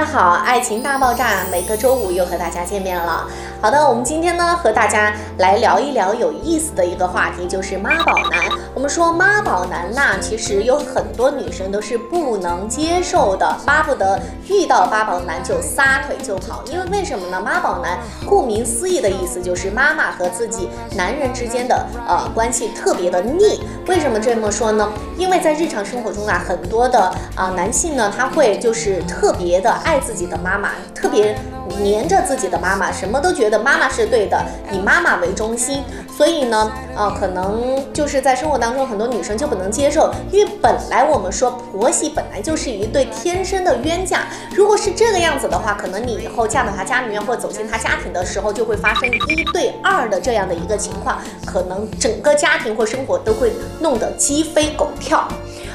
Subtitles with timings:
[0.00, 3.26] 大家好，爱情大爆炸，每个周五又和大家见面了。
[3.60, 8.40] 好的，我们今天呢和大家来聊一聊有意思的一个话题，就是妈宝男。
[8.72, 14.18] 我们说妈宝男呐，其实有很多女生都是不能接受的，巴不得
[14.48, 16.64] 遇到妈宝男就撒腿就跑。
[16.72, 17.38] 因为为什么呢？
[17.38, 23.60] 妈宝男顾名思义的意思就是妈妈和自己男人之间的呃关系特别的腻。
[23.86, 24.90] 为什么这么说呢？
[25.18, 31.36] 因为在日常生活中啊，很多的啊男性呢，他会就是特别的爱爱自己的妈妈，特别。
[31.80, 35.84] 黏着自己的妈妈，什么都觉得妈妈是对的，以妈妈为中心。
[36.14, 44.26] 所以呢，呃，可能就是在生活当中，很多女生就不能接受，因为本来我们说婆媳本来就是一对天生的冤家。
[44.52, 55.26] 如果是这个样子的话，可能你以后嫁到他家里面或走进他家庭的时候，就会发生一对二的这样的一个情况，可能整个家庭或生活都会弄得鸡飞狗跳。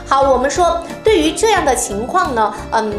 [0.06, 2.94] 好，我们说对于这样的情况呢，嗯。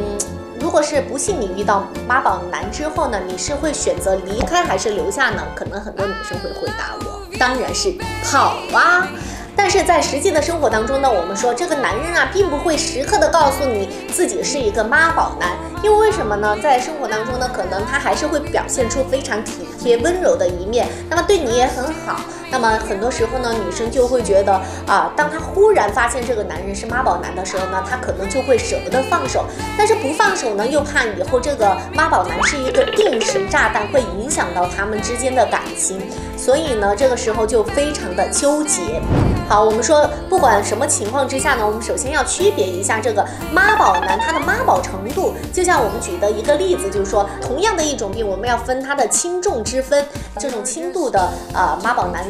[0.66, 5.40] 如果是不幸你遇到妈宝男之后呢，你是会选择离开还是留下呢？
[5.54, 9.06] 可能很多女生会回答我，当然是跑啊。
[9.54, 15.50] 但是在实际的生活当中呢，我们说这个男人啊，并不会时刻的告诉你自己是一个妈宝男，
[15.84, 16.56] 因为为什么呢？
[16.60, 22.20] 在生活当中呢，可能他还是会表现出非常体别温柔的一面，那么对你也很好。
[22.50, 24.52] 那么很多时候呢，女生就会觉得
[24.86, 29.44] 啊，当她忽然发现这个男人是妈宝男的时候呢，她可能就会舍不得放手，
[29.78, 36.00] 但是不放手呢，又怕以后这个妈宝男是一个定时炸弹，会影响到他们之间的感情，
[36.36, 39.00] 所以呢，这个时候就非常的纠结。
[39.48, 45.34] 好，我们说不管什么情况之下呢，我们首先要区别一下这个妈宝男他的妈宝程度。
[45.52, 50.04] 就像我们举的一个例子，就是说同样的一种病，我们要分它的轻重之分。
[50.38, 52.26] 这种轻度的呃妈宝男。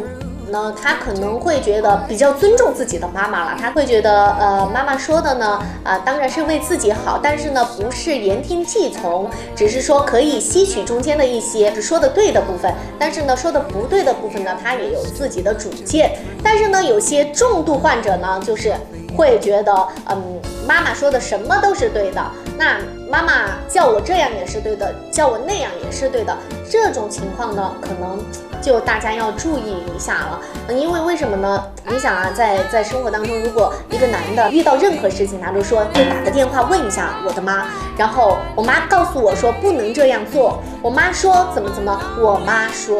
[0.48, 16.16] 那他可能会觉得比较尊重自己的妈妈了，他会觉得，呃，妈妈说的呢，啊，当然是为自己好，但是呢，不是言听计从，只是说可以吸取中间的一些说的对的部分，但是呢，说的不对的部分呢，他也有自己的主见。
[16.42, 18.74] 但是呢，有些重度患者呢，就是
[19.16, 19.72] 会觉得，
[20.08, 22.24] 嗯，妈妈说的什么都是对的，
[22.56, 22.78] 那
[23.10, 26.36] 妈妈叫我这样也是对的，叫我那样也是对的，
[26.70, 28.18] 这种情况呢，可能。
[28.62, 30.40] 就大家要注意一下了，
[30.74, 31.62] 因为为什么呢？
[31.86, 42.98] 你想啊，在在生活当中，如果一个男的遇到任何事情，他都说会打个电话问一下我的妈，然后我妈告诉我说不能这样做，我妈说怎么怎么，我妈说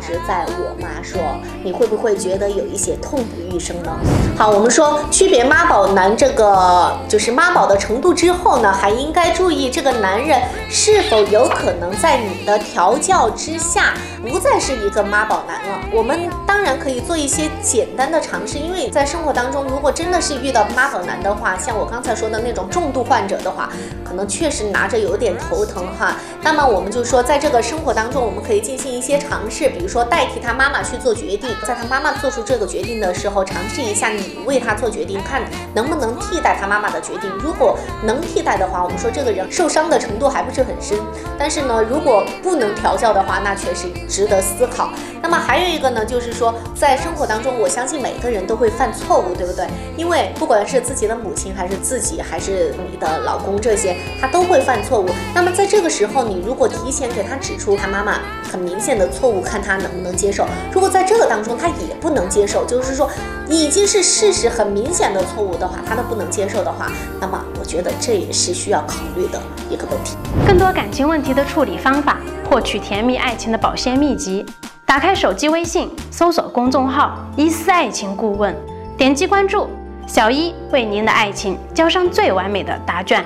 [0.00, 1.20] 直在我妈说，
[1.62, 3.92] 你会不会觉得有一些痛不欲生呢？
[4.36, 13.94] 好，我们说区别妈宝男这个就是妈宝的程度之后呢，还应该注意这个男人是否有可能在你的调教之下。
[14.28, 15.80] 不再是一个妈宝男了。
[15.92, 23.70] 我们当然可以做一些简单的尝试，因为在生活当中，如果真的是遇到妈宝男的话，像我刚才说的那种重度患者的话，
[24.04, 26.16] 可能确实拿着有点头疼哈。
[26.42, 35.42] 那么我们就说，在这个生活当中，我们可以进行一些尝试，比如说代替他妈妈去做决定，在他妈妈做出这个决定的时候，尝试一下你为他做决定，看
[35.74, 37.30] 能不能替代他妈妈的决定。
[37.38, 40.98] 如果能替代的话，我们说这个人受伤的程度还不是很深。
[41.38, 43.86] 但是呢，如果不能调教的话，那确实。
[44.10, 44.90] 值得思考。
[45.22, 49.66] 那么还有一个呢，就是说，在生活当中，我相信每个人都会犯错误，对不对？
[49.96, 55.06] 因为不管是自己的母亲，还是自己，还是你的老公，这些他都会犯错误。
[55.32, 58.18] 那么在这个时候，你如果提前给他指出他妈妈
[58.50, 60.46] 很明显的错误，看他能不能接受。
[60.72, 63.08] 如果在这个当中他也不能接受，就是说
[63.46, 66.90] 已经是事实很明显的错误的话，他都不能接受的话，
[67.20, 70.16] 那么我觉得这也是需要考虑的一个问题。
[70.46, 72.16] 更多感情问题的处理方法。
[72.50, 74.46] 获取甜蜜爱情的保鲜秘籍，
[74.86, 78.56] 打开手机微信，搜索公众号“伊思爱情顾问”，
[78.96, 79.68] 点击关注，
[80.06, 83.22] 小伊为您的爱情交上最完美的答卷。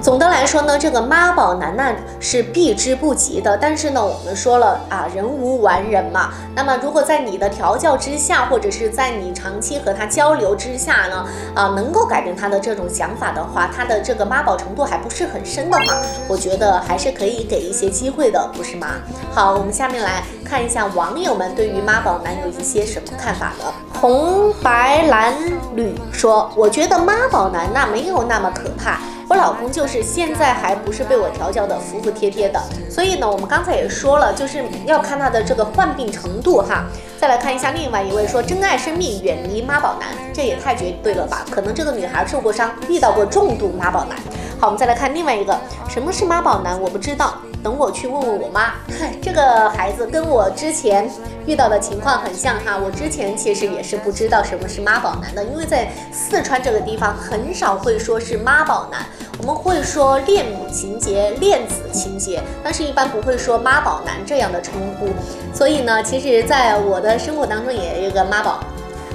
[0.00, 3.56] 总的来说呢，这个妈宝男呢是避之不及的。
[3.56, 6.30] 但是呢，我们说了啊，人无完人嘛。
[6.54, 15.96] 那么，如果在你的调教之下，或者是在你长期和他交流之下呢，啊，能够改变他的这种想法的话，他的这个妈宝程度还不是很深的话，
[16.28, 18.86] 我觉得还是可以给一些机会的，不是吗？
[19.34, 23.64] 好，我们下面来看一下网友们对于妈宝男有一些什么看法呢？
[24.00, 25.34] 红白蓝
[25.74, 29.00] 绿说，我觉得妈宝男那没有那么可怕。
[29.28, 32.58] 我老公就是现在还不是被我调教的服服帖帖的，
[32.90, 36.84] 所以呢，我们刚才也说了，就是要看他的这个患病程度哈。
[37.20, 41.44] 再来看一下另外一位说珍爱生命，远离妈宝男，这也太绝对了吧？
[41.50, 44.16] 可能这个女孩受过伤，遇到过重度妈宝男。
[44.58, 45.54] 好，我们再来看另外一个，
[45.90, 46.80] 什么是妈宝男？
[46.80, 48.74] 我不知道，等我去问问我妈。
[49.20, 51.10] 这个孩子跟我之前
[51.46, 59.04] 遇到的情况很像哈，我之前其实也是不知道什么是妈宝男的，因为在四川这个地方很少会说是妈宝男。
[59.40, 65.08] 我们会说恋母情节、恋子情节，但是一般不会说妈宝男这样的称呼。
[65.54, 68.58] 所以呢，其实在我的生活当中也有一个妈宝，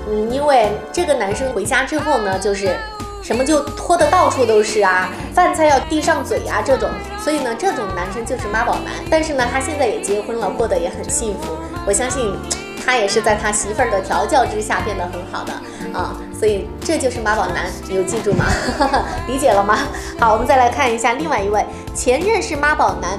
[0.09, 2.73] 嗯，因为这个男生回家之后呢，就是
[3.23, 6.89] 什么就拖得到处都是啊，饭菜要递上嘴啊这种，
[7.19, 8.93] 所以呢，这种男生就是妈宝男。
[9.09, 11.55] 但是呢，他现在也结婚了，过得也很幸福。
[11.87, 12.35] 我相信。
[12.85, 15.53] 他也是在他媳妇儿的调教之下变得很好的
[15.97, 18.43] 啊，所以这就是妈宝男，你有记住吗？
[19.25, 19.79] 理解了吗？
[20.19, 21.65] 好，我们再来看一下另外一位
[21.95, 23.17] 前任是妈宝男，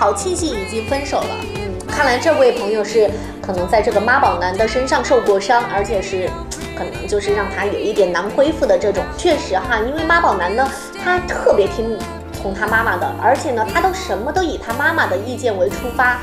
[0.00, 1.28] 好庆幸已经分手了。
[1.54, 3.08] 嗯，看来这位朋友是
[3.40, 6.28] 可能在这个妈宝男的身上受过伤，而且是
[6.76, 9.02] 可能就是让他有一点难恢复的这种。
[9.16, 10.68] 确实哈，因为妈宝男呢，
[11.02, 11.98] 他特别听
[12.32, 16.18] 从他妈妈的，而且呢，他都什么都以他妈妈的意见为出发。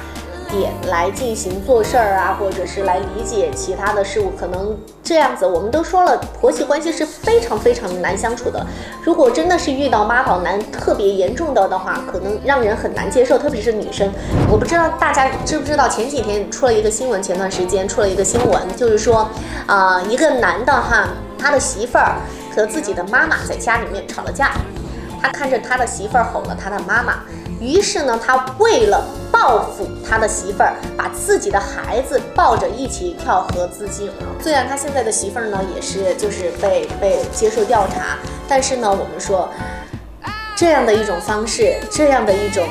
[0.52, 8.66] 点来进行做事儿啊，或者是来理解其他的事物，可能这样子，我们都说了，婆媳关系是非常非常难相处的。
[9.04, 14.12] 如果真的是遇到妈宝男特别严重的的话，可能让人很难接受，特别是女生。
[14.52, 19.30] 我不知道大家知不知道，前几天出了一个新闻，前段时间出了一个新闻，就是说，
[19.66, 21.08] 啊，一个男的哈，
[21.40, 22.16] 他的媳妇儿
[22.56, 24.52] 和自己的妈妈在家里面吵了架，
[25.22, 27.20] 他看着他的媳妇儿吼了他的妈妈。
[27.62, 34.14] 于是呢，他为了报复他的媳妇儿，把自己的孩子抱着一起跳河自尽了。
[34.42, 38.18] 虽然他现在的媳妇儿呢，也是就是被被接受调查，
[38.48, 39.48] 但是呢，我们说
[40.56, 42.68] 这样的一种方式，这样的一种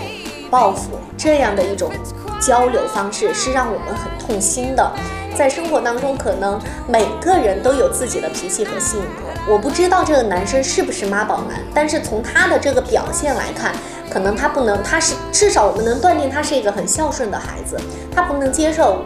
[0.50, 1.92] 报复，这样的一种
[2.40, 4.92] 交流方式，是让我们很痛心的。
[5.40, 9.50] 在生活当中，可能每个人都有自己的脾气和性格。
[9.50, 13.72] 我不知道这个男生是不是妈宝男，但是从他的这个表现来看。
[14.10, 17.81] 可能他不能，他是至少我们能断定他是一个很孝顺的孩子，
[18.14, 19.02] 他不能接受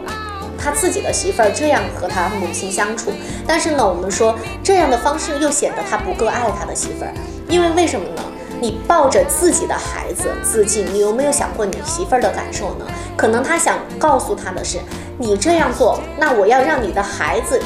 [0.57, 3.11] 他自己的媳妇儿这样和他母亲相处。
[3.47, 7.13] 但是呢，我们说这样的方式又显得他不够爱他的媳妇儿，
[7.47, 8.21] 因为为什么呢？
[8.59, 12.85] 你抱着自己的孩子自尽，你有没有想过你媳妇儿的感受呢？
[13.15, 14.79] 可能他想告诉他的是，
[15.17, 17.61] 你这样做，那我要让你的孩子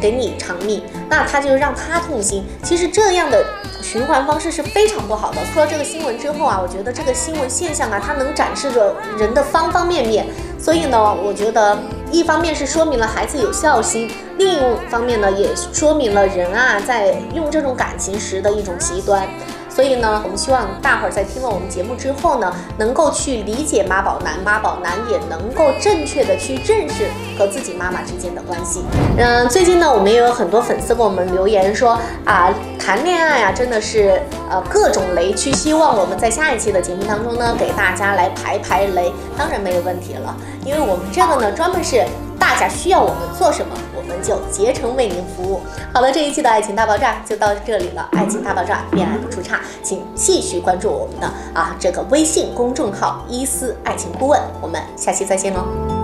[0.00, 2.44] 给你偿命，那他就让他痛心。
[2.62, 3.44] 其实这样的。
[3.82, 5.38] 循环方式是非常不好的。
[5.46, 10.26] 出了这个新闻之后啊，我觉得这个新闻现象啊，它能展示着人的方方面面。
[10.58, 11.76] 所以呢，我觉得
[12.12, 14.60] 一方面是说明了孩子有孝心，另一
[14.90, 19.26] 方面呢，也说明了人啊在用这种感情时的一种极端。
[19.70, 27.08] 所以呢，我们希望大伙儿在听了我们节目之后呢，能够去理解妈宝男，妈宝男也能够正确的去认识
[27.38, 28.82] 和自己妈妈之间的关系。
[29.16, 34.20] 嗯，最近呢，我们也有很多粉丝给我们留言说啊，谈恋爱啊，真的是
[34.50, 39.12] 呃各种雷区，希望我们在下一期的节目当中呢，给大家来排排雷。
[39.38, 42.04] 当然没有问题了，因为我们这个呢，专门是
[42.38, 43.74] 大家需要我们做什么。
[44.10, 45.60] 我们就竭诚为您服务。
[45.94, 48.08] 好了，这一期的爱情大爆炸就到这里了。
[48.12, 54.40] 爱情大爆炸，恋爱不出差，请继续关注我们的啊这个微信公众号“伊思爱情顾问”。
[54.60, 55.99] 我们下期再见喽。